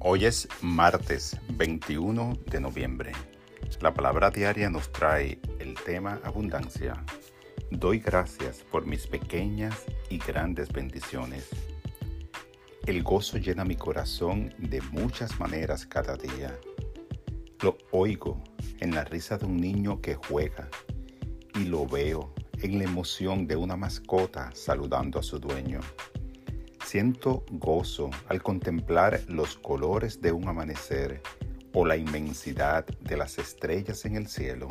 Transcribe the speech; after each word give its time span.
Hoy 0.00 0.26
es 0.26 0.46
martes 0.62 1.36
21 1.54 2.38
de 2.46 2.60
noviembre. 2.60 3.10
La 3.80 3.92
palabra 3.92 4.30
diaria 4.30 4.70
nos 4.70 4.92
trae 4.92 5.40
el 5.58 5.74
tema 5.74 6.20
abundancia. 6.22 7.04
Doy 7.72 7.98
gracias 7.98 8.58
por 8.70 8.86
mis 8.86 9.08
pequeñas 9.08 9.86
y 10.08 10.18
grandes 10.18 10.72
bendiciones. 10.72 11.48
El 12.86 13.02
gozo 13.02 13.38
llena 13.38 13.64
mi 13.64 13.74
corazón 13.74 14.54
de 14.58 14.80
muchas 14.92 15.40
maneras 15.40 15.84
cada 15.84 16.16
día. 16.16 16.56
Lo 17.60 17.76
oigo 17.90 18.40
en 18.78 18.94
la 18.94 19.02
risa 19.02 19.36
de 19.36 19.46
un 19.46 19.56
niño 19.56 20.00
que 20.00 20.14
juega 20.14 20.68
y 21.56 21.64
lo 21.64 21.88
veo 21.88 22.32
en 22.62 22.78
la 22.78 22.84
emoción 22.84 23.48
de 23.48 23.56
una 23.56 23.76
mascota 23.76 24.50
saludando 24.54 25.18
a 25.18 25.24
su 25.24 25.40
dueño. 25.40 25.80
Siento 26.88 27.44
gozo 27.50 28.08
al 28.28 28.42
contemplar 28.42 29.20
los 29.28 29.58
colores 29.58 30.22
de 30.22 30.32
un 30.32 30.48
amanecer 30.48 31.20
o 31.74 31.84
la 31.84 31.98
inmensidad 31.98 32.86
de 32.86 33.18
las 33.18 33.36
estrellas 33.36 34.06
en 34.06 34.16
el 34.16 34.26
cielo. 34.26 34.68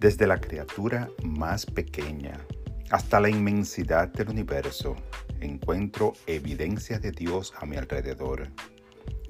Desde 0.00 0.26
la 0.26 0.40
criatura 0.40 1.10
más 1.22 1.66
pequeña 1.66 2.40
hasta 2.88 3.20
la 3.20 3.28
inmensidad 3.28 4.08
del 4.08 4.30
universo, 4.30 4.96
encuentro 5.42 6.14
evidencia 6.26 6.98
de 6.98 7.10
Dios 7.12 7.52
a 7.60 7.66
mi 7.66 7.76
alrededor. 7.76 8.48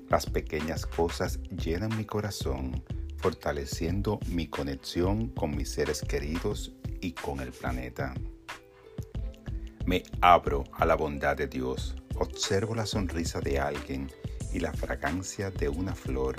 Las 0.09 0.27
pequeñas 0.27 0.87
cosas 0.87 1.41
llenan 1.51 1.97
mi 1.97 2.05
corazón, 2.05 2.85
fortaleciendo 3.17 4.21
mi 4.29 4.47
conexión 4.47 5.27
con 5.31 5.57
mis 5.57 5.73
seres 5.73 6.03
queridos 6.03 6.73
y 7.01 7.15
con 7.15 7.41
el 7.41 7.51
planeta. 7.51 8.15
Me 9.87 10.03
abro 10.23 10.65
a 10.73 10.87
la 10.87 10.95
bondad 10.95 11.37
de 11.37 11.47
Dios, 11.47 11.95
observo 12.15 12.75
la 12.75 12.87
sonrisa 12.87 13.41
de 13.41 13.59
alguien 13.59 14.11
y 14.55 14.61
la 14.61 14.73
fragancia 14.73 15.51
de 15.51 15.69
una 15.69 15.95
flor. 15.95 16.37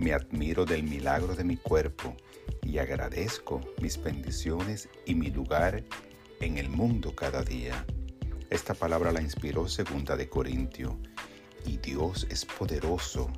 Me 0.00 0.12
admiro 0.12 0.64
del 0.64 0.82
milagro 0.82 1.36
de 1.36 1.44
mi 1.44 1.56
cuerpo 1.56 2.16
y 2.60 2.78
agradezco 2.78 3.60
mis 3.80 4.02
bendiciones 4.02 4.88
y 5.06 5.14
mi 5.14 5.30
lugar 5.30 5.84
en 6.40 6.58
el 6.58 6.70
mundo 6.70 7.14
cada 7.14 7.44
día. 7.44 7.86
Esta 8.50 8.74
palabra 8.74 9.12
la 9.12 9.22
inspiró 9.22 9.68
segunda 9.68 10.16
de 10.16 10.28
Corintio 10.28 10.98
y 11.64 11.76
Dios 11.76 12.26
es 12.30 12.44
poderoso 12.44 13.30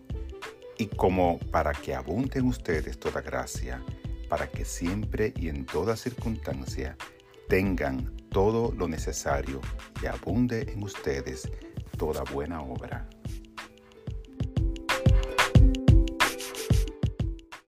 y 0.78 0.86
como 0.86 1.38
para 1.50 1.72
que 1.72 1.94
abunde 1.94 2.38
en 2.38 2.46
ustedes 2.46 2.98
toda 2.98 3.20
gracia, 3.20 3.84
para 4.30 4.48
que 4.50 4.64
siempre 4.64 5.34
y 5.36 5.50
en 5.50 5.66
toda 5.66 5.96
circunstancia 5.96 6.96
tengan 7.46 8.23
todo 8.34 8.72
lo 8.76 8.88
necesario 8.88 9.60
y 10.02 10.06
abunde 10.06 10.62
en 10.72 10.82
ustedes 10.82 11.48
toda 11.96 12.24
buena 12.24 12.60
obra. 12.62 13.08